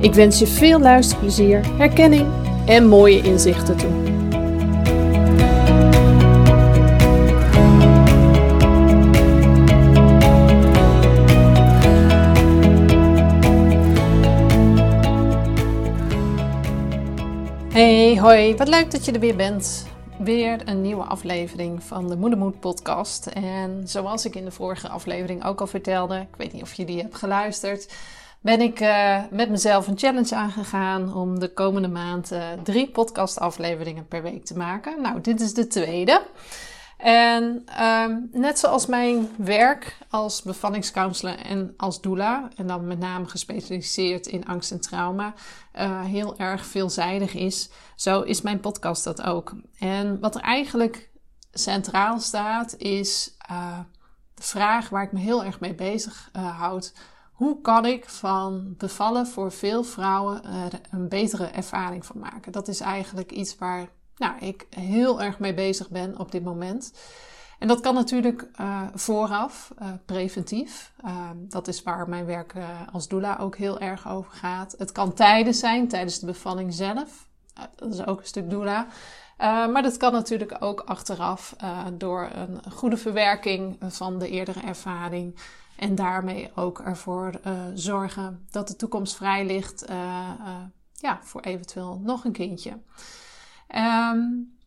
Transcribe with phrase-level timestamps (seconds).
[0.00, 2.28] Ik wens je veel luisterplezier, herkenning
[2.66, 3.90] en mooie inzichten toe.
[17.72, 19.86] Hey, hoi, wat leuk dat je er weer bent.
[20.18, 23.26] Weer een nieuwe aflevering van de Moedermoed podcast.
[23.26, 26.84] En zoals ik in de vorige aflevering ook al vertelde, ik weet niet of je
[26.84, 27.88] die hebt geluisterd,
[28.40, 34.06] ben ik uh, met mezelf een challenge aangegaan om de komende maand uh, drie podcastafleveringen
[34.06, 35.02] per week te maken.
[35.02, 36.22] Nou, dit is de tweede.
[36.96, 43.28] En um, net zoals mijn werk als bevallingscounselor en als doula, en dan met name
[43.28, 45.34] gespecialiseerd in angst en trauma,
[45.78, 49.54] uh, heel erg veelzijdig is, zo is mijn podcast dat ook.
[49.78, 51.10] En wat er eigenlijk
[51.52, 53.36] centraal staat, is
[54.34, 56.92] de vraag waar ik me heel erg mee bezig houd.
[57.40, 62.52] Hoe kan ik van bevallen voor veel vrouwen er een betere ervaring van maken?
[62.52, 66.92] Dat is eigenlijk iets waar nou, ik heel erg mee bezig ben op dit moment.
[67.58, 70.92] En dat kan natuurlijk uh, vooraf, uh, preventief.
[71.04, 72.54] Uh, dat is waar mijn werk
[72.92, 74.74] als doula ook heel erg over gaat.
[74.78, 77.28] Het kan tijdens zijn, tijdens de bevalling zelf.
[77.76, 78.86] dat is ook een stuk doula.
[79.40, 81.56] Maar dat kan natuurlijk ook achteraf
[81.92, 85.38] door een goede verwerking van de eerdere ervaring.
[85.76, 87.40] En daarmee ook ervoor
[87.74, 89.84] zorgen dat de toekomst vrij ligt
[90.94, 92.78] ja, voor eventueel nog een kindje.
[94.14, 94.58] Um,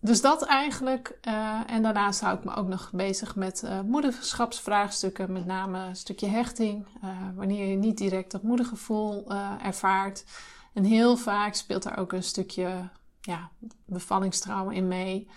[0.00, 1.18] dus dat eigenlijk.
[1.66, 6.86] En daarnaast hou ik me ook nog bezig met moederschapsvraagstukken, met name een stukje hechting.
[7.34, 10.24] Wanneer je niet direct dat moedergevoel ervaart.
[10.72, 12.88] En heel vaak speelt daar ook een stukje
[13.24, 13.50] ja,
[13.84, 15.28] bevallingstrauma in mee.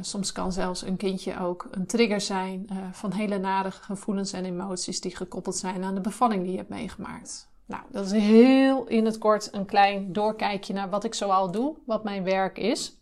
[0.00, 5.00] soms kan zelfs een kindje ook een trigger zijn van hele nare gevoelens en emoties
[5.00, 7.48] die gekoppeld zijn aan de bevalling die je hebt meegemaakt.
[7.66, 11.76] Nou, dat is heel in het kort een klein doorkijkje naar wat ik zoal doe,
[11.86, 12.98] wat mijn werk is.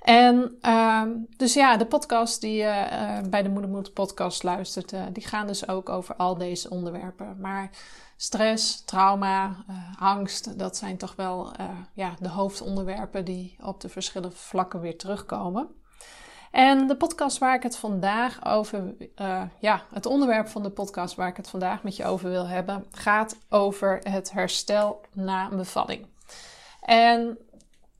[0.00, 1.02] En uh,
[1.36, 5.68] dus ja, de podcast die je uh, bij de Moedermoed podcast luistert, die gaan dus
[5.68, 7.36] ook over al deze onderwerpen.
[7.40, 7.70] Maar
[8.22, 11.52] stress, trauma, uh, angst, dat zijn toch wel
[11.94, 15.68] ja, de hoofdonderwerpen die op de verschillende vlakken weer terugkomen.
[16.50, 21.14] En de podcast waar ik het vandaag over, uh, ja, het onderwerp van de podcast
[21.14, 26.06] waar ik het vandaag met je over wil hebben, gaat over het herstel na bevalling.
[26.80, 27.38] En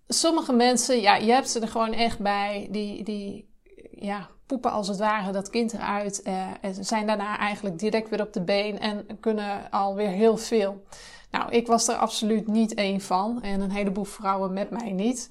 [0.08, 3.54] sommige mensen, ja, je hebt ze er gewoon echt bij, die, die
[3.90, 8.20] ja, poepen als het ware dat kind eruit uh, en zijn daarna eigenlijk direct weer
[8.20, 10.84] op de been en kunnen alweer heel veel.
[11.30, 15.30] Nou, ik was er absoluut niet één van en een heleboel vrouwen met mij niet.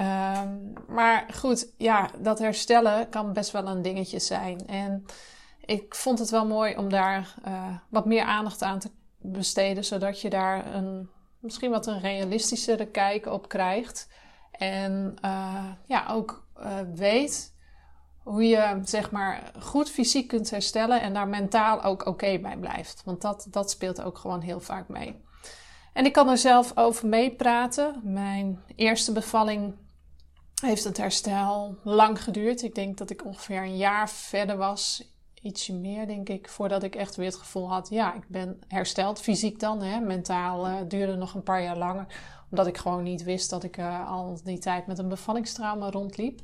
[0.00, 4.66] Um, maar goed, ja, dat herstellen kan best wel een dingetje zijn.
[4.66, 5.04] En
[5.64, 10.20] ik vond het wel mooi om daar uh, wat meer aandacht aan te besteden, zodat
[10.20, 14.08] je daar een, misschien wat een realistischere kijk op krijgt.
[14.50, 16.48] En uh, ja, ook
[16.94, 17.58] weet
[18.22, 23.02] hoe je zeg maar goed fysiek kunt herstellen en daar mentaal ook oké bij blijft.
[23.04, 25.20] Want dat, dat speelt ook gewoon heel vaak mee.
[25.92, 28.00] En ik kan er zelf over meepraten.
[28.02, 29.74] Mijn eerste bevalling
[30.60, 32.62] heeft het herstel lang geduurd.
[32.62, 35.08] Ik denk dat ik ongeveer een jaar verder was.
[35.42, 39.20] Ietsje meer, denk ik, voordat ik echt weer het gevoel had: ja, ik ben hersteld.
[39.20, 40.00] Fysiek dan, hè.
[40.00, 42.06] mentaal uh, duurde nog een paar jaar langer.
[42.50, 46.40] Omdat ik gewoon niet wist dat ik uh, al die tijd met een bevallingstrauma rondliep.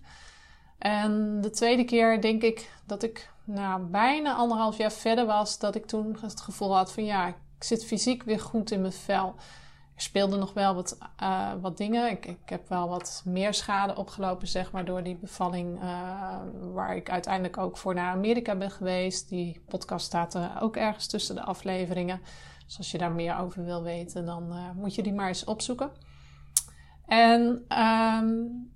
[0.78, 5.58] En de tweede keer denk ik dat ik nou, bijna anderhalf jaar verder was.
[5.58, 8.92] Dat ik toen het gevoel had van ja, ik zit fysiek weer goed in mijn
[8.92, 9.34] vel.
[9.94, 12.10] Er speelden nog wel wat, uh, wat dingen.
[12.10, 15.82] Ik, ik, heb wel wat meer schade opgelopen, zeg maar, door die bevalling.
[15.82, 16.38] Uh,
[16.72, 19.28] waar ik uiteindelijk ook voor naar Amerika ben geweest.
[19.28, 22.20] Die podcast staat er ook ergens tussen de afleveringen.
[22.66, 25.44] Dus als je daar meer over wil weten, dan uh, moet je die maar eens
[25.44, 25.90] opzoeken.
[27.06, 28.70] En um,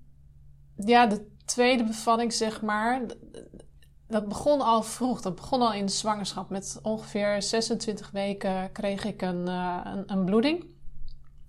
[0.76, 3.02] ja, de tweede bevalling, zeg maar,
[4.06, 5.20] dat begon al vroeg.
[5.20, 6.50] Dat begon al in de zwangerschap.
[6.50, 10.64] Met ongeveer 26 weken kreeg ik een, uh, een, een, bloeding.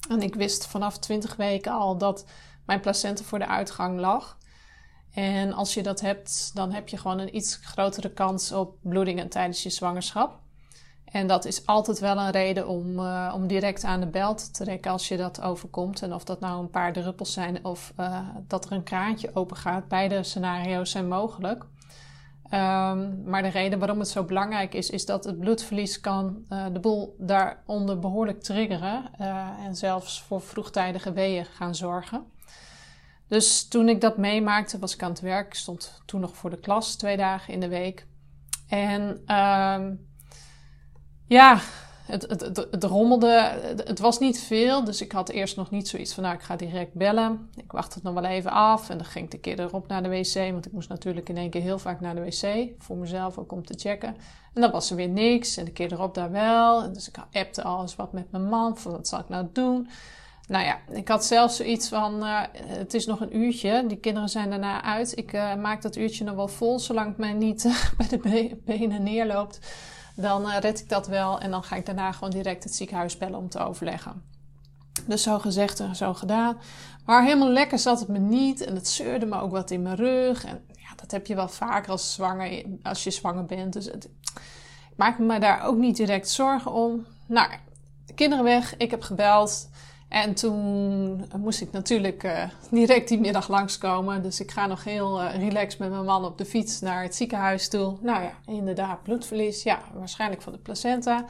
[0.10, 2.26] En ik wist vanaf 20 weken al dat
[2.66, 4.38] mijn placenta voor de uitgang lag.
[5.14, 9.30] En als je dat hebt, dan heb je gewoon een iets grotere kans op bloedingen
[9.30, 10.41] tijdens je zwangerschap.
[11.12, 14.52] En dat is altijd wel een reden om, uh, om direct aan de bel te
[14.52, 16.02] trekken als je dat overkomt.
[16.02, 19.58] En of dat nou een paar druppels zijn of uh, dat er een kraantje open
[19.58, 19.88] gaat.
[19.88, 21.64] Beide scenario's zijn mogelijk.
[22.54, 26.66] Um, maar de reden waarom het zo belangrijk is, is dat het bloedverlies kan uh,
[26.74, 29.04] de boel daaronder behoorlijk triggeren.
[29.66, 32.24] en zelfs voor vroegtijdige weeën gaan zorgen.
[33.28, 35.48] Dus toen ik dat meemaakte, was ik aan het werk.
[35.48, 38.08] Ik stond toen nog voor de klas, twee dagen in de week.
[38.68, 39.80] En uh,
[41.34, 41.60] ja,
[42.06, 43.60] het, het, het, rommelde.
[43.86, 46.56] Het was niet veel, dus ik had eerst nog niet zoiets van, nou, ik ga
[46.56, 47.50] direct bellen.
[47.56, 50.04] Ik wachtte het nog wel even af en dan ging ik de keer erop naar
[50.04, 52.98] de wc, want ik moest natuurlijk in één keer heel vaak naar de wc, voor
[52.98, 54.16] mezelf ook om te checken.
[54.54, 56.94] En dan was er weer niks en de keer erop daar wel.
[56.94, 59.90] Dus ik appte alles wat met mijn man, van wat zal ik nou doen?
[60.48, 63.84] Nou ja, ik had zelfs zoiets van: uh, het is nog een uurtje.
[63.88, 65.18] Die kinderen zijn daarna uit.
[65.18, 67.68] Ik uh, maak dat uurtje nog wel vol, zolang het mij niet
[67.98, 69.60] bij de benen neerloopt.
[70.16, 73.40] Dan red ik dat wel en dan ga ik daarna gewoon direct het ziekenhuis bellen
[73.40, 74.24] om te overleggen.
[75.08, 76.58] Dus zo gezegd en zo gedaan.
[77.06, 79.96] Maar helemaal lekker zat het me niet en het zeurde me ook wat in mijn
[79.96, 80.46] rug.
[80.46, 83.74] En ja, dat heb je wel vaker als, zwanger, als je zwanger bent.
[83.74, 84.06] Dus het,
[84.90, 87.06] ik maak me daar ook niet direct zorgen om.
[87.28, 87.52] Nou,
[88.06, 89.70] de kinderen weg, ik heb gebeld.
[90.12, 94.22] En toen moest ik natuurlijk uh, direct die middag langskomen.
[94.22, 97.16] Dus ik ga nog heel uh, relaxed met mijn man op de fiets naar het
[97.16, 97.98] ziekenhuis toe.
[98.02, 99.64] Nou ja, inderdaad, bloedverlies.
[99.64, 101.26] Ja, waarschijnlijk van de placenta.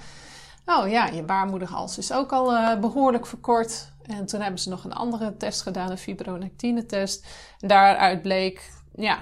[0.65, 3.91] Oh ja, je baarmoederhals is ook al uh, behoorlijk verkort.
[4.05, 7.27] En toen hebben ze nog een andere test gedaan, een fibronectine test.
[7.59, 9.19] En daaruit bleek ja,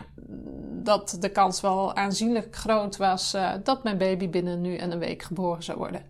[0.84, 5.24] dat de kans wel aanzienlijk groot was dat mijn baby binnen nu en een week
[5.24, 6.02] geboren zou worden.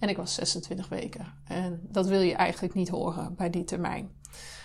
[0.00, 1.26] En ik was 26 weken.
[1.44, 4.10] En dat wil je eigenlijk niet horen bij die termijn.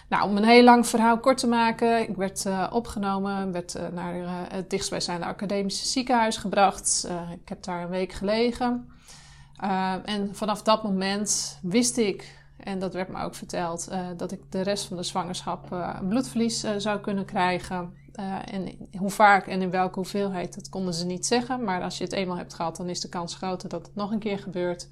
[0.10, 2.10] Nou, om een heel lang verhaal kort te maken.
[2.10, 7.10] Ik werd uh, opgenomen, werd uh, naar uh, het dichtstbijzijnde academische ziekenhuis gebracht.
[7.42, 8.90] ik heb daar een week gelegen.
[10.06, 14.62] en vanaf dat moment wist ik, en dat werd me ook verteld, dat ik de
[14.62, 17.94] rest van de zwangerschap een bloedverlies zou kunnen krijgen.
[18.46, 21.64] en hoe vaak en in welke hoeveelheid, dat konden ze niet zeggen.
[21.64, 24.12] Maar als je het eenmaal hebt gehad, dan is de kans groter dat het nog
[24.12, 24.88] een keer gebeurt.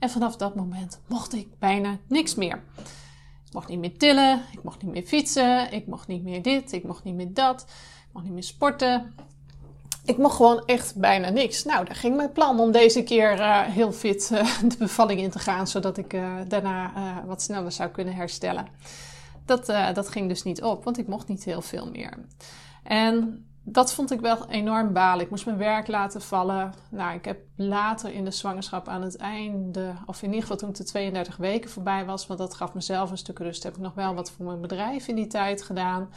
[0.00, 2.62] En vanaf dat moment mocht ik bijna niks meer.
[3.46, 6.72] Ik mocht niet meer tillen, ik mocht niet meer fietsen, ik mocht niet meer dit,
[6.72, 9.14] ik mocht niet meer dat, ik mocht niet meer sporten.
[10.04, 11.64] Ik mocht gewoon echt bijna niks.
[11.64, 15.30] Nou, daar ging mijn plan om deze keer uh, heel fit uh, de bevalling in
[15.30, 16.92] te gaan, zodat ik uh, daarna
[17.26, 18.66] wat sneller zou kunnen herstellen.
[19.44, 22.18] Dat, dat ging dus niet op, want ik mocht niet heel veel meer.
[22.82, 25.24] En dat vond ik wel enorm balen.
[25.24, 26.72] Ik moest mijn werk laten vallen.
[26.90, 30.68] Nou, ik heb later in de zwangerschap aan het einde, of in ieder geval toen
[30.68, 33.82] het de 32 weken voorbij was, want dat gaf mezelf een stuk rust, heb ik
[33.82, 36.08] nog wel wat voor mijn bedrijf in die tijd gedaan.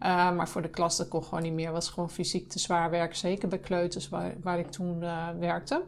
[0.00, 1.72] Uh, maar voor de klas dat kon gewoon niet meer.
[1.72, 3.14] Was gewoon fysiek te zwaar werk.
[3.14, 5.84] Zeker bij kleuters waar, waar ik toen uh, werkte.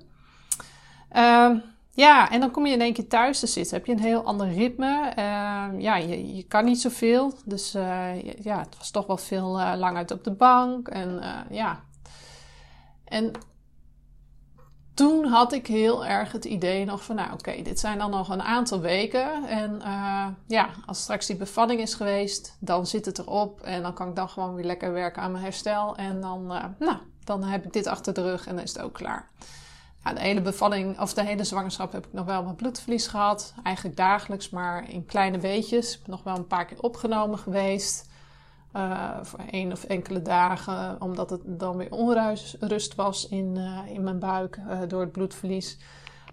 [1.13, 1.51] Uh,
[1.97, 3.77] ja, en dan kom je in één keer thuis te zitten.
[3.77, 5.13] Heb je een heel ander ritme.
[5.19, 7.33] Uh, ja, je, je kan niet zoveel.
[7.45, 10.89] Dus uh, ja, het was toch wel veel uh, lang uit op de bank.
[10.89, 11.81] En ja.
[13.05, 13.33] En
[14.95, 18.29] toen had ik heel erg het idee nog van, nou oké, dit zijn dan nog
[18.29, 19.49] een aantal weken.
[19.49, 19.83] En
[20.47, 23.61] ja, als straks die bevalling is geweest, dan zit het erop.
[23.61, 25.97] En dan kan ik dan gewoon weer lekker werken aan mijn herstel.
[25.97, 26.47] En dan,
[26.79, 29.31] nou, dan heb ik dit achter de rug en dan is het ook klaar
[30.15, 33.55] de hele bevalling of de hele zwangerschap heb ik nog wel wat bloedverlies gehad.
[33.63, 35.95] Eigenlijk dagelijks, maar in kleine beetjes.
[35.95, 38.09] Ik ben nog wel een paar keer opgenomen geweest.
[38.77, 44.03] Uh, voor één of enkele dagen, omdat het dan weer onrust was in, uh, in
[44.03, 45.79] mijn buik uh, door het bloedverlies.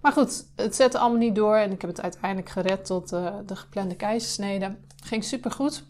[0.01, 3.55] Maar goed, het zette allemaal niet door en ik heb het uiteindelijk gered tot de
[3.55, 4.75] geplande keizersnede.
[5.03, 5.83] Ging super goed.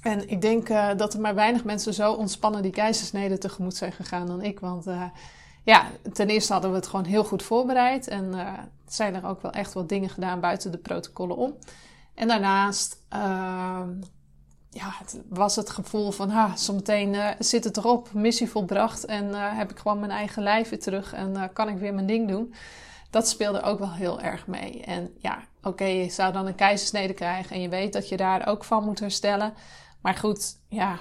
[0.00, 0.68] En ik denk
[0.98, 4.60] dat er maar weinig mensen zo ontspannen die keizersnede tegemoet zijn gegaan dan ik.
[4.60, 4.86] Want
[5.62, 8.08] ja, ten eerste hadden we het gewoon heel goed voorbereid.
[8.08, 8.52] En uh,
[8.86, 11.54] zijn er ook wel echt wat dingen gedaan buiten de protocollen om.
[12.14, 13.80] En daarnaast uh,
[14.70, 14.94] ja,
[15.28, 19.04] was het gevoel van, ha, zometeen uh, zit het erop, missie volbracht.
[19.04, 22.06] En eh, heb ik gewoon mijn eigen lijf weer terug en kan ik weer mijn
[22.06, 22.54] ding doen.
[23.10, 24.82] Dat speelde ook wel heel erg mee.
[24.82, 28.46] En ja, oké, je zou dan een keizersnede krijgen en je weet dat je daar
[28.46, 29.54] ook van moet herstellen.
[30.00, 30.98] Maar goed, ja,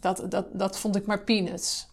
[0.00, 1.88] dat, dat, dat vond ik maar peanuts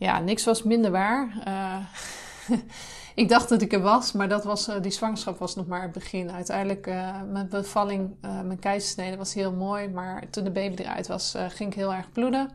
[0.00, 1.42] ja, niks was minder waar.
[1.48, 2.58] Uh,
[3.22, 5.92] ik dacht dat ik er was, maar dat was, die zwangerschap was nog maar het
[5.92, 6.30] begin.
[6.30, 6.86] Uiteindelijk,
[7.26, 11.76] mijn bevalling, mijn keizersnede was heel mooi, maar toen de baby eruit was, ging ik
[11.76, 12.50] heel erg bloeden.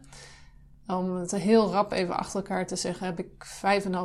[0.87, 3.45] Om het heel rap even achter elkaar te zeggen, heb ik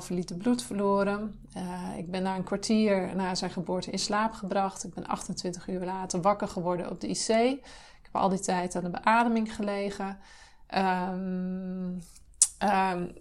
[0.02, 1.40] 5,5 liter bloed verloren.
[1.56, 4.84] Uh, ik ben na een kwartier na zijn geboorte in slaap gebracht.
[4.84, 7.28] Ik ben 28 uur later wakker geworden op de IC.
[7.28, 10.18] Ik heb al die tijd aan de beademing gelegen.
[10.74, 12.02] Um,
[12.62, 13.12] um,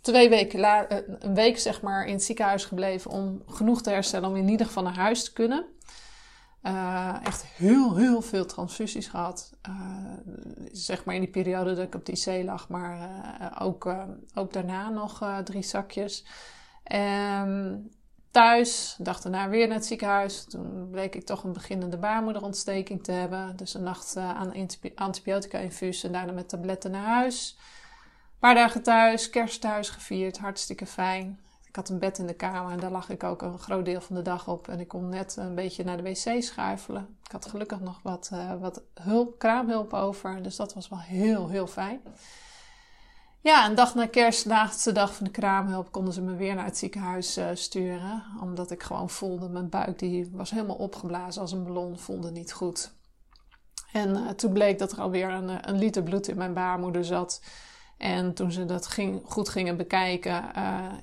[0.00, 4.28] twee weken later, een week zeg maar, in het ziekenhuis gebleven om genoeg te herstellen
[4.28, 5.64] om in ieder geval naar huis te kunnen.
[6.62, 9.52] Uh, echt heel, heel veel transfusies gehad.
[9.68, 9.74] Uh,
[10.72, 13.94] zeg maar in die periode dat ik op de IC lag, maar ook,
[14.34, 16.24] ook daarna nog drie zakjes.
[16.92, 17.90] Um,
[18.30, 20.44] thuis, dag daarna weer naar het ziekenhuis.
[20.44, 23.56] Toen bleek ik toch een beginnende baarmoederontsteking te hebben.
[23.56, 24.52] Dus een nacht aan
[24.94, 27.58] antibiotica-infuus en daarna met tabletten naar huis.
[28.42, 31.40] Paar dagen thuis, kerst thuis gevierd, hartstikke fijn.
[31.64, 34.00] Ik had een bed in de kamer en daar lag ik ook een groot deel
[34.00, 34.68] van de dag op.
[34.68, 37.16] En ik kon net een beetje naar de wc schuifelen.
[37.24, 40.42] Ik had gelukkig nog wat, uh, wat hulp, kraamhulp over.
[40.42, 42.00] Dus dat was wel heel, heel fijn.
[43.40, 46.54] Ja, een dag na kerst, de laatste dag van de kraamhulp, konden ze me weer
[46.54, 48.22] naar het ziekenhuis uh, sturen.
[48.40, 52.52] Omdat ik gewoon voelde, mijn buik die was helemaal opgeblazen als een ballon, voelde niet
[52.52, 52.92] goed.
[53.92, 57.40] En uh, toen bleek dat er alweer een, een liter bloed in mijn baarmoeder zat.
[58.02, 60.44] En toen ze dat ging, goed gingen bekijken,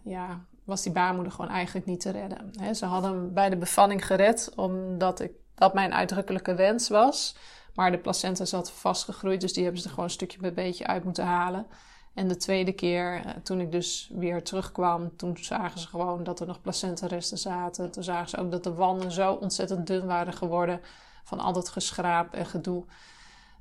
[0.04, 2.76] ja, was die baarmoeder gewoon eigenlijk niet te redden.
[2.76, 7.36] ze hadden hem bij de bevalling gered, omdat ik, dat mijn uitdrukkelijke wens was.
[7.74, 10.88] Maar de placenta zat vastgegroeid, dus die hebben ze er gewoon een stukje bij beetje
[10.88, 11.66] uit moeten halen.
[12.14, 16.40] En de tweede keer, eh, toen ik dus weer terugkwam, toen zagen ze gewoon dat
[16.40, 17.92] er nog placentaresten zaten.
[17.92, 20.82] Toen zagen ze ook dat de wanden zo ontzettend dun waren geworden
[21.24, 22.86] van al dat geschraap en gedoe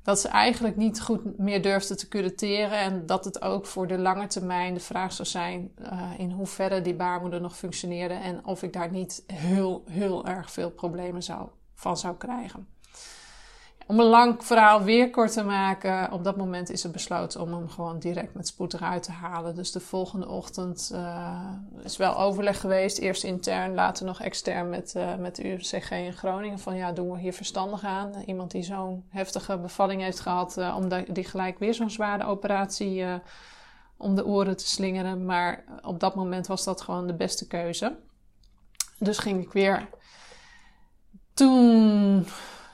[0.09, 2.79] dat ze eigenlijk niet goed meer durfde te curateren.
[2.79, 6.81] En dat het ook voor de lange termijn de vraag zou zijn uh, in hoeverre
[6.81, 8.13] die baarmoeder nog functioneerde.
[8.13, 12.67] En of ik daar niet heel, heel erg veel problemen zou, van zou krijgen.
[13.89, 17.53] Om een lang verhaal weer kort te maken, op dat moment is er besloten om
[17.53, 19.55] hem gewoon direct met spoed eruit te halen.
[19.55, 21.51] Dus de volgende ochtend uh,
[21.83, 22.97] is wel overleg geweest.
[22.97, 26.59] Eerst intern, later nog extern met, uh, met de UCG in Groningen.
[26.59, 28.13] Van ja, doen we hier verstandig aan.
[28.25, 33.05] Iemand die zo'n heftige bevalling heeft gehad, uh, om die gelijk weer zo'n zware operatie
[33.97, 35.25] om de oren te slingeren.
[35.25, 37.97] Maar op dat moment was dat gewoon de beste keuze.
[38.97, 39.89] Dus ging ik weer.
[41.33, 42.25] Toen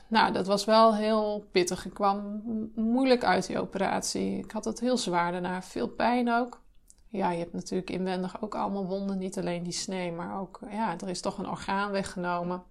[0.08, 1.84] nou, dat was wel heel pittig.
[1.84, 2.42] Ik kwam
[2.74, 4.38] moeilijk uit die operatie.
[4.38, 6.60] Ik had het heel zwaar daarna, veel pijn ook.
[7.08, 10.98] Ja, je hebt natuurlijk inwendig ook allemaal wonden, niet alleen die snee, maar ook, ja,
[10.98, 12.62] er is toch een orgaan weggenomen.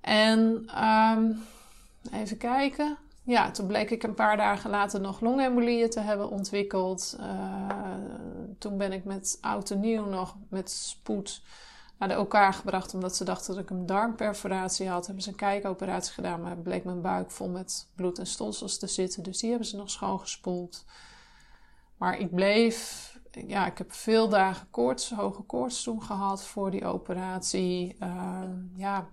[0.00, 1.42] En um,
[2.12, 2.96] even kijken.
[3.22, 7.16] Ja, toen bleek ik een paar dagen later nog longembolieën te hebben ontwikkeld.
[7.20, 7.94] Uh,
[8.58, 11.42] toen ben ik met oud en nieuw nog met spoed
[11.98, 15.06] naar de OK gebracht omdat ze dachten dat ik een darmperforatie had.
[15.06, 18.86] Hebben ze een kijkoperatie gedaan, maar bleek mijn buik vol met bloed en stolsels te
[18.86, 19.22] zitten.
[19.22, 20.84] Dus die hebben ze nog schoongespoeld.
[21.96, 23.10] Maar ik bleef,
[23.46, 27.96] ja, ik heb veel dagen koorts, hoge koorts toen gehad voor die operatie.
[28.02, 28.40] Uh,
[28.76, 29.06] ja,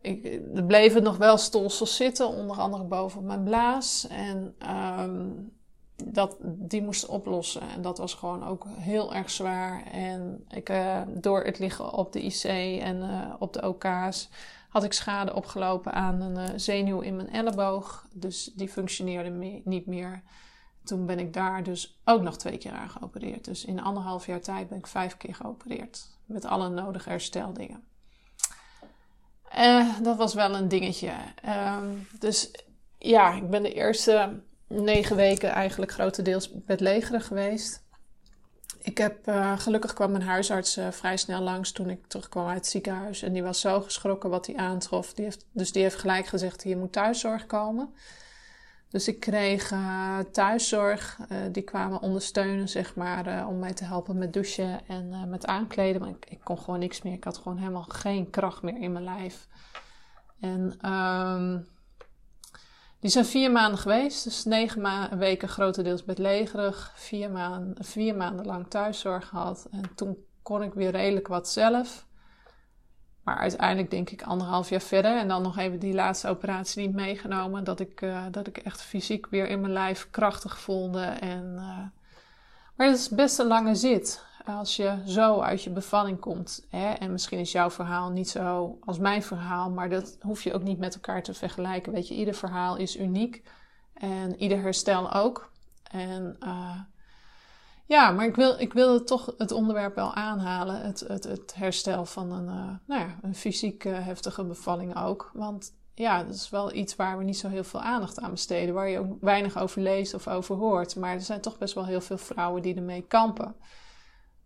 [0.00, 4.06] ik, er bleven nog wel stolsels zitten, onder andere boven mijn blaas.
[4.06, 4.54] En
[5.00, 5.52] um,
[5.96, 7.68] dat, die moest oplossen.
[7.68, 9.86] En dat was gewoon ook heel erg zwaar.
[9.86, 12.44] En ik, uh, door het liggen op de IC
[12.82, 14.28] en uh, op de OK's
[14.68, 18.06] had ik schade opgelopen aan een uh, zenuw in mijn elleboog.
[18.12, 20.22] Dus die functioneerde niet meer.
[20.84, 23.44] Toen ben ik daar dus ook nog twee keer aan geopereerd.
[23.44, 26.06] Dus in anderhalf jaar tijd ben ik vijf keer geopereerd.
[26.24, 27.84] Met alle nodige hersteldingen.
[30.02, 31.12] dat was wel een dingetje.
[31.42, 32.50] Ehm, dus
[32.98, 34.40] ja, ik ben de eerste
[34.74, 37.82] negen weken eigenlijk grotendeels bedlegerig geweest.
[38.82, 42.56] Ik heb, uh, gelukkig kwam mijn huisarts uh, vrij snel langs toen ik terugkwam uit
[42.56, 43.22] het ziekenhuis.
[43.22, 45.14] En die was zo geschrokken wat hij aantrof.
[45.14, 47.94] Die heeft, dus die heeft gelijk gezegd, hier moet thuiszorg komen.
[48.88, 51.18] Dus ik kreeg uh, thuiszorg.
[51.52, 56.00] die kwamen ondersteunen, zeg maar, om mij te helpen met douchen en met aankleden.
[56.00, 57.12] Maar ik, ik, kon gewoon niks meer.
[57.12, 59.48] Ik had gewoon helemaal geen kracht meer in mijn lijf.
[60.40, 60.90] En...
[60.90, 61.72] Um,
[63.04, 68.66] die zijn vier maanden geweest, dus negen weken grotendeels bedlegerig, vier, maanden, vier maanden lang
[68.68, 69.68] thuiszorg gehad.
[69.70, 72.06] En toen kon ik weer redelijk wat zelf.
[73.22, 76.96] Maar uiteindelijk denk ik anderhalf jaar verder en dan nog even die laatste operatie niet
[76.96, 77.64] meegenomen.
[77.64, 81.04] Dat ik, uh, dat ik echt fysiek weer in mijn lijf krachtig voelde.
[81.04, 81.78] En, uh,
[82.76, 86.66] maar het is best een lange zit als je zo uit je bevalling komt.
[86.68, 90.54] Hè, en misschien is jouw verhaal niet zo als mijn verhaal, maar dat hoef je
[90.54, 91.92] ook niet met elkaar te vergelijken.
[91.92, 93.42] Weet je, ieder verhaal is uniek
[93.94, 95.50] en ieder herstel ook.
[95.90, 96.80] En uh,
[97.86, 100.80] Ja, maar ik wil, ik wil toch het onderwerp wel aanhalen.
[100.80, 105.30] Het, het, het herstel van een, uh, nou ja, een fysiek uh, heftige bevalling ook.
[105.34, 108.74] Want ja, dat is wel iets waar we niet zo heel veel aandacht aan besteden.
[108.74, 110.96] Waar je ook weinig over leest of over hoort.
[110.96, 113.54] Maar er zijn toch best wel heel veel vrouwen die ermee kampen.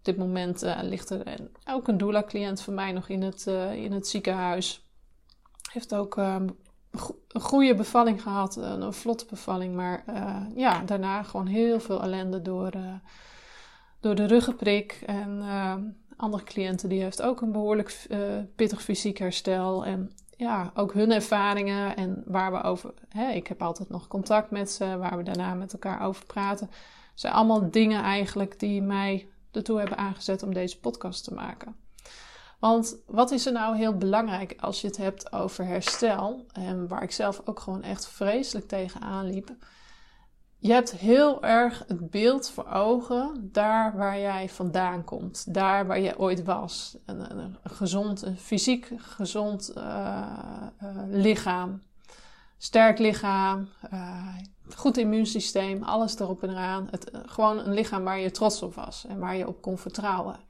[0.02, 4.08] Dit moment uh, ligt er ook een doula-cliënt van mij nog in het, in het
[4.08, 4.86] ziekenhuis.
[5.72, 6.48] Heeft ook ehm,
[7.28, 9.74] een goede bevalling gehad, een, vlotte bevalling.
[9.74, 10.04] Maar
[10.54, 12.72] ja, daarna gewoon heel veel ellende door
[14.00, 15.02] door de ruggenprik.
[15.06, 15.74] En uh,
[16.16, 18.18] andere cliënten die heeft ook een behoorlijk uh,
[18.56, 19.84] pittig fysiek herstel.
[19.84, 22.94] En ja, ook hun ervaringen en waar we over...
[23.08, 26.70] Hè, ik heb altijd nog contact met ze, waar we daarna met elkaar over praten.
[27.14, 31.76] zijn allemaal dingen eigenlijk die mij ertoe hebben aangezet om deze podcast te maken.
[32.58, 36.46] Want wat is er nou heel belangrijk als je het hebt over herstel?
[36.52, 39.56] En waar ik zelf ook gewoon echt vreselijk tegen liep
[40.60, 46.00] je hebt heel erg het beeld voor ogen daar waar jij vandaan komt, daar waar
[46.00, 46.96] je ooit was.
[47.06, 49.82] Een, een, gezond, fysiek gezond uh,
[50.82, 51.82] uh, lichaam,
[52.58, 54.36] sterk lichaam, uh,
[54.74, 56.88] goed immuunsysteem, alles erop en eraan.
[56.90, 60.40] Het, gewoon een lichaam waar je trots op was en waar je op kon vertrouwen.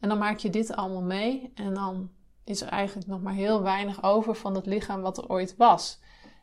[0.00, 2.10] En dan maak je dit allemaal mee en dan
[2.44, 6.00] is er eigenlijk nog maar heel weinig over van het lichaam wat er ooit was.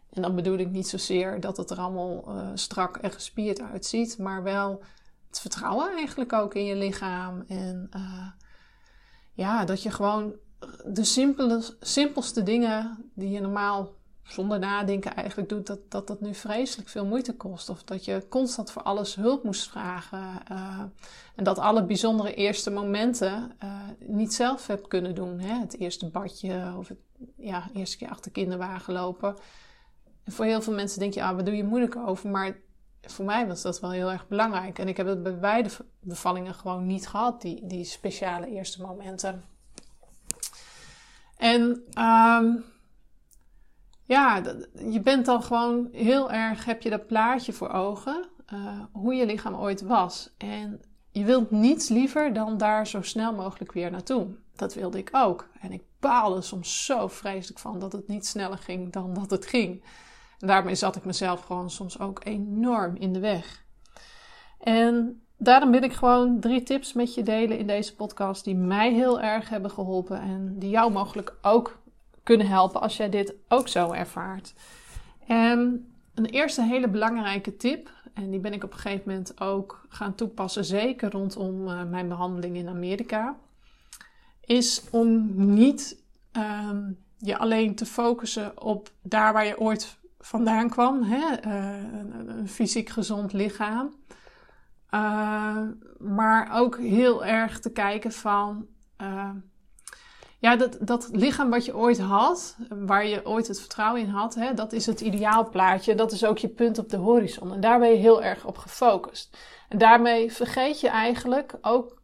[0.10, 4.18] En dan bedoel ik niet zozeer dat het er allemaal uh, strak en gespierd uitziet,
[4.18, 4.84] maar wel
[5.27, 7.44] het vertrouwen eigenlijk ook in je lichaam.
[7.48, 7.89] En
[9.34, 10.34] ja, dat je gewoon
[10.86, 13.89] de simpele, simpelste dingen die je normaal
[14.24, 17.70] zonder nadenken eigenlijk doet, dat, dat dat nu vreselijk veel moeite kost.
[17.70, 20.42] Of dat je constant voor alles hulp moest vragen.
[20.51, 20.80] Uh,
[21.36, 25.40] en dat alle bijzondere eerste momenten uh, niet zelf hebt kunnen doen.
[25.40, 25.60] Hè?
[25.60, 27.00] Het eerste badje of het
[27.38, 29.36] ja, eerste keer achter kinderwagen lopen.
[30.24, 32.30] En voor heel veel mensen denk je, ah, wat doe je moeilijk over?
[32.30, 32.58] Maar
[33.01, 34.80] voor mij was dat wel heel erg belangrijk.
[34.80, 39.44] En ik heb het bij beide bevallingen gewoon niet gehad, die, die speciale eerste momenten.
[41.38, 42.64] En um,
[44.12, 44.42] ja,
[44.90, 49.26] je bent dan gewoon heel erg, heb je dat plaatje voor ogen, uh, hoe je
[49.26, 50.30] lichaam ooit was.
[50.38, 54.28] En je wilt niets liever dan daar zo snel mogelijk weer naartoe.
[54.56, 55.48] Dat wilde ik ook.
[55.62, 59.46] En ik baalde soms zo vreselijk van dat het niet sneller ging dan dat het
[59.46, 59.84] ging.
[60.40, 63.66] En daarmee zat ik mezelf gewoon soms ook enorm in de weg.
[64.60, 68.94] En daarom wil ik gewoon drie tips met je delen in deze podcast die mij
[68.94, 71.80] heel erg hebben geholpen en die jou mogelijk ook
[72.24, 74.53] kunnen helpen als jij dit ook zo ervaart.
[75.27, 79.86] En een eerste hele belangrijke tip, en die ben ik op een gegeven moment ook
[79.90, 83.36] gaan toepassen, zeker rondom uh, mijn behandeling in Amerika,
[84.42, 91.03] is om niet um, je alleen te focussen op daar waar je ooit vandaan kwam.
[91.03, 91.46] Hè?
[91.46, 91.84] Uh,
[92.27, 93.94] een, fysiek gezond lichaam.
[94.94, 95.62] Uh,
[95.98, 98.68] maar ook heel erg te kijken van.
[100.42, 104.36] Ja, dat, dat lichaam wat je ooit had, waar je ooit het vertrouwen in had,
[104.36, 105.96] hè, dat is het ideaalplaatje.
[105.96, 107.54] Dat is ook je punt op de horizon.
[107.54, 109.38] En daar ben je heel erg op gefocust.
[109.70, 112.01] En daarmee vergeet je eigenlijk ook,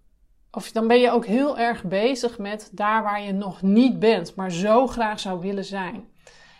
[0.52, 4.36] of dan ben je ook heel erg bezig met daar waar je nog niet bent,
[4.36, 6.08] maar zo graag zou willen zijn.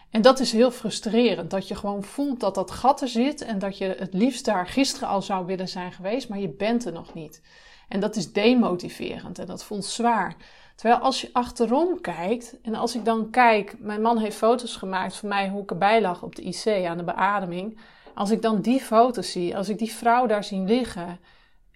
[0.10, 3.60] En dat is heel frustrerend, dat je gewoon voelt dat dat gat er zit en
[3.60, 6.94] dat je het liefst daar gisteren al zou willen zijn geweest, maar je bent er
[6.94, 7.42] nog niet.
[7.90, 10.36] En dat is demotiverend en dat voelt zwaar.
[10.78, 15.16] Terwijl als je achterom kijkt en als ik dan kijk, mijn man heeft foto's gemaakt
[15.16, 17.80] van mij hoe ik erbij lag op de IC aan de beademing.
[18.14, 21.20] Als ik dan die foto's zie, als ik die vrouw daar zie liggen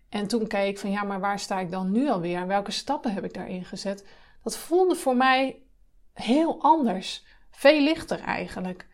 [0.09, 2.71] en toen keek ik van ja, maar waar sta ik dan nu alweer en welke
[2.71, 4.07] stappen heb ik daarin gezet?
[4.43, 5.61] Dat voelde voor mij
[6.13, 7.25] heel anders.
[7.51, 8.87] Veel lichter eigenlijk.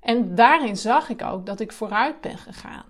[0.00, 2.84] En daarin zag ik ook dat ik vooruit ben gegaan.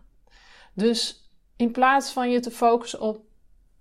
[0.75, 3.25] Dus in plaats van je te focussen op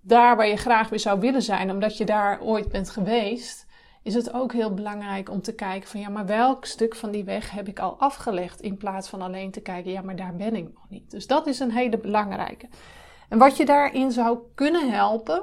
[0.02, 3.66] daar waar je graag weer zou willen zijn, omdat je daar ooit bent geweest,
[4.02, 7.24] is het ook heel belangrijk om te kijken van ja, maar welk stuk van die
[7.24, 8.60] weg heb ik al afgelegd?
[8.60, 11.10] In plaats van alleen te kijken, ja, maar daar ben ik nog niet.
[11.10, 12.68] Dus dat is een hele belangrijke.
[13.28, 15.42] En wat je daarin zou kunnen helpen,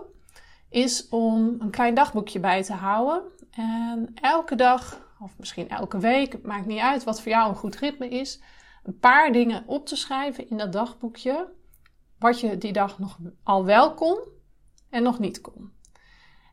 [0.69, 3.21] is om een klein dagboekje bij te houden.
[3.51, 7.55] En elke dag of misschien elke week, het maakt niet uit wat voor jou een
[7.55, 8.41] goed ritme is,
[8.83, 11.47] een paar dingen op te schrijven in dat dagboekje,
[12.19, 14.19] wat je die dag nog al wel kon
[14.89, 15.71] en nog niet kon.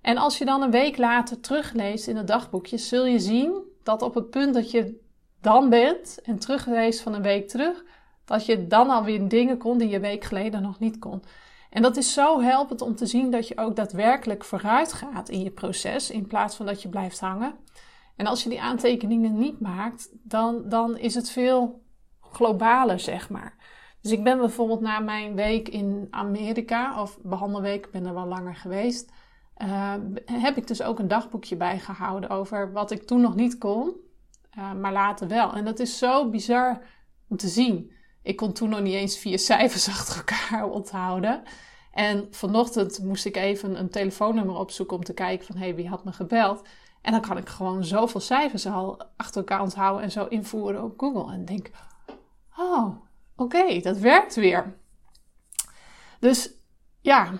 [0.02, 4.02] En als je dan een week later terugleest in het dagboekje, zul je zien dat
[4.02, 5.00] op het punt dat je
[5.40, 7.84] dan bent en terugleest van een week terug,
[8.24, 11.22] dat je dan alweer dingen kon die je week geleden nog niet kon.
[11.70, 15.42] En dat is zo helpend om te zien dat je ook daadwerkelijk vooruit gaat in
[15.42, 17.54] je proces, in plaats van dat je blijft hangen.
[18.16, 21.82] En als je die aantekeningen niet maakt, dan, dan is het veel
[22.20, 23.56] globaler, zeg maar.
[24.06, 28.26] Dus ik ben bijvoorbeeld na mijn week in Amerika, of behandelweek, ik ben er wel
[28.26, 29.12] langer geweest,
[29.58, 33.94] uh, heb ik dus ook een dagboekje bijgehouden over wat ik toen nog niet kon,
[34.58, 35.52] uh, maar later wel.
[35.52, 36.82] En dat is zo bizar
[37.28, 37.92] om te zien.
[38.22, 41.42] Ik kon toen nog niet eens vier cijfers achter elkaar onthouden.
[41.92, 45.88] En vanochtend moest ik even een telefoonnummer opzoeken om te kijken van hé, hey, wie
[45.88, 46.62] had me gebeld.
[47.02, 50.94] En dan kan ik gewoon zoveel cijfers al achter elkaar onthouden en zo invoeren op
[50.96, 51.32] Google.
[51.32, 51.70] En denk,
[52.56, 53.04] oh,
[53.36, 54.76] oké, dat werkt weer.
[56.20, 56.50] Dus
[57.00, 57.32] ja,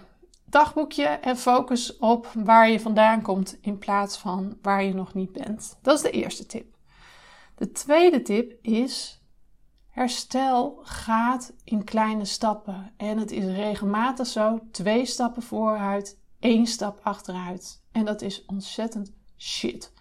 [0.45, 5.33] dagboekje en focus op waar je vandaan komt in plaats van waar je nog niet
[5.33, 5.79] bent.
[5.83, 6.77] Dat is de eerste tip.
[7.55, 9.21] De tweede tip is
[9.97, 17.01] Herstel gaat in kleine stappen en het is regelmatig zo: twee stappen vooruit, één stap
[17.03, 17.83] achteruit.
[17.93, 19.93] En dat is ontzettend shit.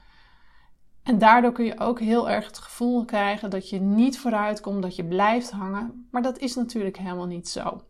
[1.06, 4.82] En daardoor kun je ook heel erg het gevoel krijgen dat je niet vooruit komt,
[4.82, 6.08] dat je blijft hangen.
[6.12, 7.82] Maar dat is natuurlijk helemaal niet zo.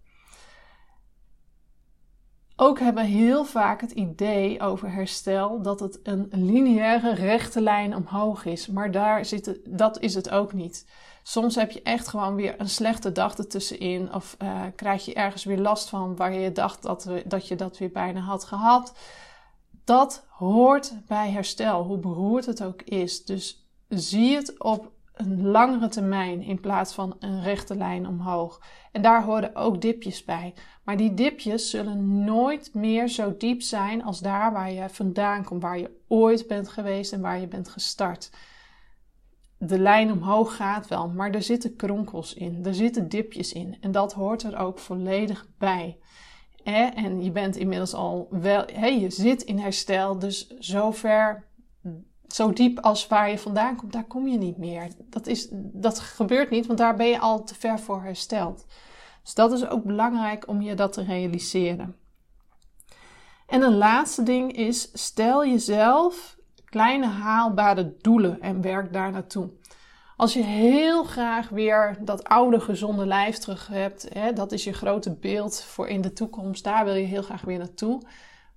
[2.55, 8.45] Ook hebben heel vaak het idee over herstel dat het een lineaire rechte lijn omhoog
[8.45, 8.67] is.
[8.67, 10.87] Maar daar zit dat is het ook niet.
[11.23, 14.13] Soms heb je echt gewoon weer een slechte dag ertussenin.
[14.13, 17.77] Of uh, krijg je ergens weer last van waar je dacht dat, dat je dat
[17.77, 18.93] weer bijna had gehad.
[19.83, 23.25] Dat hoort bij herstel, hoe beroerd het ook is.
[23.25, 28.61] Dus zie het op een langere termijn in plaats van een rechte lijn omhoog.
[28.91, 30.53] En daar horen ook dipjes bij.
[30.83, 35.61] Maar die dipjes zullen nooit meer zo diep zijn als daar waar je vandaan komt,
[35.61, 38.29] waar je ooit bent geweest en waar je bent gestart
[39.57, 43.77] de lijn omhoog gaat wel, maar er zitten kronkels in, er zitten dipjes in.
[43.81, 45.97] En dat hoort er ook volledig bij.
[46.65, 51.45] En je bent inmiddels al wel, hey, je zit in herstel, dus zover,
[52.27, 54.87] zo diep als waar je vandaan komt, daar kom je niet meer.
[55.09, 58.65] Dat, is, dat gebeurt niet, want daar ben je al te ver voor hersteld.
[59.23, 61.95] Dus dat is ook belangrijk om je dat te realiseren.
[63.47, 69.49] En een laatste ding is, stel jezelf kleine haalbare doelen en werk daar naartoe.
[70.17, 74.73] Als je heel graag weer dat oude gezonde lijf terug hebt, hè, dat is je
[74.73, 78.01] grote beeld voor in de toekomst, daar wil je heel graag weer naartoe.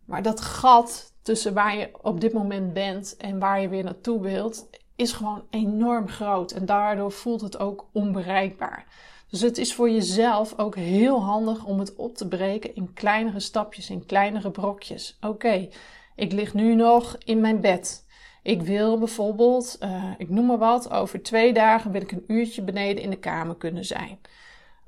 [0.05, 4.21] Maar dat gat tussen waar je op dit moment bent en waar je weer naartoe
[4.21, 6.53] wilt, is gewoon enorm groot.
[6.53, 8.87] En daardoor voelt het ook onbereikbaar.
[9.31, 13.40] Dus het is voor jezelf ook heel handig om het op te breken in kleinere
[13.40, 15.18] stapjes, in kleinere brokjes.
[15.21, 15.68] Oké,
[16.16, 18.07] ik lig nu nog in mijn bed.
[18.42, 22.62] Ik wil bijvoorbeeld, uh, ik noem maar wat, over twee dagen wil ik een uurtje
[22.62, 24.18] beneden in de kamer kunnen zijn.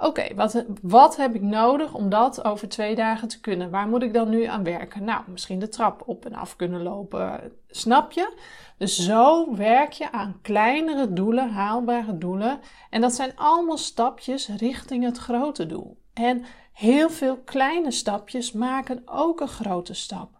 [0.02, 3.70] Oké, wat, wat heb ik nodig om dat over twee dagen te kunnen?
[3.70, 5.04] Waar moet ik dan nu aan werken?
[5.04, 7.52] Nou, misschien de trap op en af kunnen lopen.
[7.68, 8.36] Snap je?
[8.78, 12.60] Dus zo werk je aan kleinere doelen, haalbare doelen.
[12.90, 15.98] En dat zijn allemaal stapjes richting het grote doel.
[16.14, 20.30] En heel veel kleine stapjes maken ook een grote stap.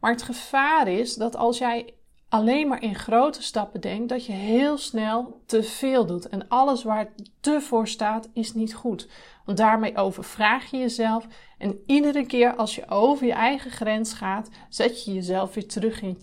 [0.00, 1.94] Maar het gevaar is dat als jij
[2.36, 6.28] alleen maar in grote stappen denkt, dat je heel snel te veel doet.
[6.28, 7.08] En alles waar
[7.40, 9.08] te voor staat, is niet goed.
[9.44, 11.26] Want daarmee overvraag je jezelf.
[11.58, 16.02] En iedere keer als je over je eigen grens gaat, zet je jezelf weer terug
[16.02, 16.18] in,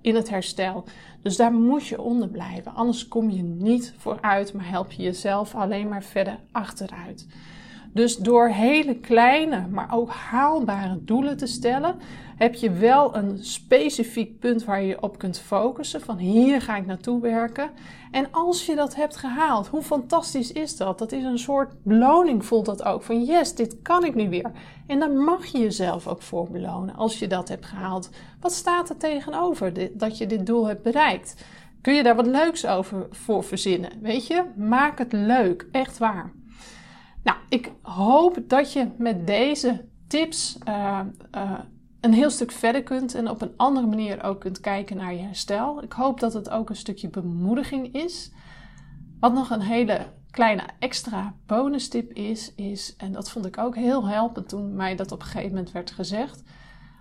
[0.00, 0.84] in het herstel.
[1.22, 2.74] Dus daar moet je onder blijven.
[2.74, 7.26] Anders kom je niet vooruit, maar help je jezelf alleen maar verder achteruit.
[7.94, 11.94] Dus door hele kleine, maar ook haalbare doelen te stellen,
[12.36, 16.00] heb je wel een specifiek punt waar je op kunt focussen.
[16.00, 17.70] Van hier ga ik naartoe werken.
[18.10, 20.98] En als je dat hebt gehaald, hoe fantastisch is dat?
[20.98, 23.02] Dat is een soort beloning, voelt dat ook.
[23.02, 24.50] Van yes, dit kan ik nu weer.
[24.86, 28.10] En daar mag je jezelf ook voor belonen als je dat hebt gehaald.
[28.40, 31.44] Wat staat er tegenover dat je dit doel hebt bereikt?
[31.80, 33.90] Kun je daar wat leuks over voor verzinnen?
[34.00, 36.32] Weet je, maak het leuk, echt waar.
[37.24, 41.00] Nou, ik hoop dat je met deze tips uh,
[41.36, 41.58] uh,
[42.00, 45.22] een heel stuk verder kunt en op een andere manier ook kunt kijken naar je
[45.22, 45.82] herstel.
[45.82, 48.32] Ik hoop dat het ook een stukje bemoediging is.
[49.20, 53.74] Wat nog een hele kleine extra bonus tip is, is, en dat vond ik ook
[53.74, 56.42] heel helpend toen mij dat op een gegeven moment werd gezegd.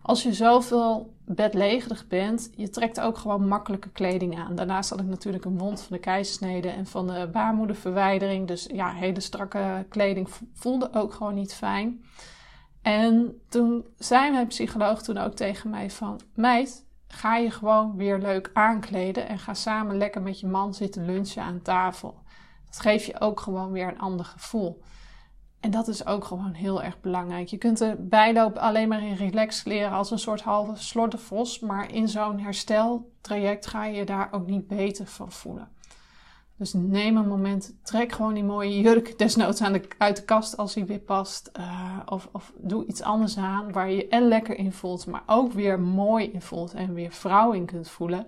[0.03, 4.55] Als je zoveel bedlegerig bent, je trekt ook gewoon makkelijke kleding aan.
[4.55, 8.47] Daarnaast had ik natuurlijk een wond van de keizersnede en van de baarmoederverwijdering.
[8.47, 12.03] Dus ja, hele strakke kleding voelde ook gewoon niet fijn.
[12.81, 16.19] En toen zei mijn psycholoog toen ook tegen mij van...
[16.35, 21.05] Meid, ga je gewoon weer leuk aankleden en ga samen lekker met je man zitten
[21.05, 22.21] lunchen aan tafel.
[22.65, 24.81] Dat geeft je ook gewoon weer een ander gevoel.
[25.63, 27.47] En dat is ook gewoon heel erg belangrijk.
[27.47, 31.59] Je kunt de bijloop alleen maar in relax leren als een soort halve slordigvos.
[31.59, 35.67] Maar in zo'n hersteltraject ga je je daar ook niet beter van voelen.
[36.57, 40.57] Dus neem een moment, trek gewoon die mooie jurk desnoods aan de, uit de kast
[40.57, 41.51] als die weer past.
[41.59, 45.23] Uh, of, of doe iets anders aan waar je je en lekker in voelt, maar
[45.25, 48.27] ook weer mooi in voelt en weer vrouw in kunt voelen.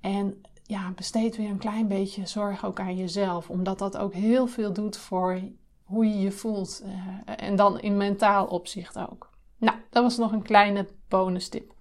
[0.00, 4.46] En ja, besteed weer een klein beetje zorg ook aan jezelf, omdat dat ook heel
[4.46, 5.40] veel doet voor
[5.88, 6.82] hoe je je voelt.
[6.84, 6.94] Uh,
[7.36, 9.30] en dan in mentaal opzicht ook.
[9.58, 11.72] Nou, dat was nog een kleine bonus tip.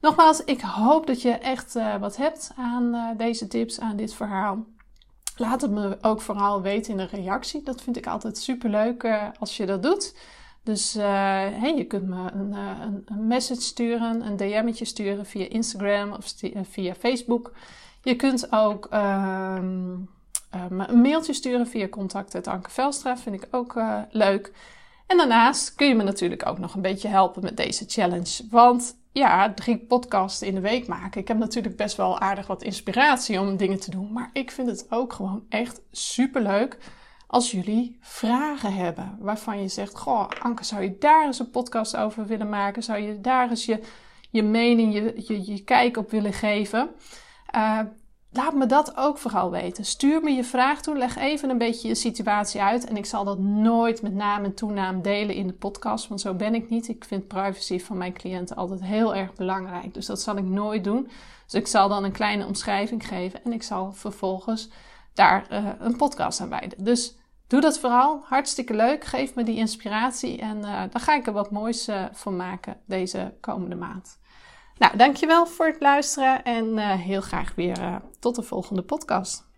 [0.00, 4.14] Nogmaals, ik hoop dat je echt uh, wat hebt aan uh, deze tips, aan dit
[4.14, 4.64] verhaal.
[5.36, 7.62] Laat het me ook vooral weten in een reactie.
[7.62, 10.16] Dat vind ik altijd super leuk uh, als je dat doet.
[10.62, 16.12] Dus hey, je kunt me een, een, een, message sturen, een DM'tje sturen via Instagram
[16.12, 17.52] of via Facebook.
[18.02, 19.94] Je kunt ook ehm,
[20.68, 23.16] me een mailtje sturen via contact Anke Velstra.
[23.16, 24.52] Vind ik ook leuk.
[25.06, 28.46] En daarnaast kun je me natuurlijk ook nog een beetje helpen met deze challenge.
[28.50, 31.20] Want ja, drie podcasts in de week maken.
[31.20, 34.12] Ik heb natuurlijk best wel aardig wat inspiratie om dingen te doen.
[34.12, 36.78] Maar ik vind het ook gewoon echt super leuk
[37.26, 39.16] als jullie vragen hebben.
[39.20, 42.82] Waarvan je zegt: Goh, Anke, zou je daar eens een podcast over willen maken?
[42.82, 43.80] Zou je daar eens je,
[44.30, 46.90] je mening, je, je, je kijk op willen geven?
[47.54, 47.80] Uh,
[48.32, 49.84] laat me dat ook vooral weten.
[49.84, 50.96] Stuur me je vraag toe.
[50.96, 52.86] Leg even een beetje je situatie uit.
[52.86, 56.08] En ik zal dat nooit met naam en toenaam delen in de podcast.
[56.08, 56.88] Want zo ben ik niet.
[56.88, 59.94] Ik vind privacy van mijn cliënten altijd heel erg belangrijk.
[59.94, 61.10] Dus dat zal ik nooit doen.
[61.44, 63.44] Dus ik zal dan een kleine omschrijving geven.
[63.44, 64.70] En ik zal vervolgens
[65.14, 66.84] daar uh, een podcast aan wijden.
[66.84, 67.16] Dus
[67.46, 68.20] doe dat vooral.
[68.24, 69.04] Hartstikke leuk.
[69.04, 70.38] Geef me die inspiratie.
[70.38, 74.20] En uh, dan ga ik er wat moois uh, van maken deze komende maand.
[74.82, 79.50] Nou, dankjewel voor het luisteren en uh, heel graag weer uh, tot de volgende podcast.